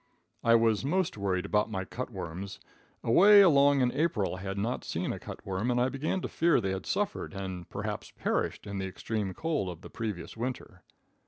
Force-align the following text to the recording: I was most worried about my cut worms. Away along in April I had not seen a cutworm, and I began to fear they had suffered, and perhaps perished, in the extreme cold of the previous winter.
I 0.43 0.55
was 0.55 0.83
most 0.83 1.15
worried 1.15 1.45
about 1.45 1.69
my 1.69 1.85
cut 1.85 2.09
worms. 2.09 2.59
Away 3.03 3.41
along 3.41 3.81
in 3.81 3.91
April 3.91 4.37
I 4.37 4.41
had 4.41 4.57
not 4.57 4.83
seen 4.83 5.13
a 5.13 5.19
cutworm, 5.19 5.69
and 5.69 5.79
I 5.79 5.89
began 5.89 6.21
to 6.21 6.27
fear 6.27 6.59
they 6.59 6.71
had 6.71 6.87
suffered, 6.87 7.35
and 7.35 7.69
perhaps 7.69 8.09
perished, 8.09 8.65
in 8.65 8.79
the 8.79 8.87
extreme 8.87 9.35
cold 9.35 9.69
of 9.69 9.81
the 9.81 9.91
previous 9.91 10.35
winter. 10.35 10.81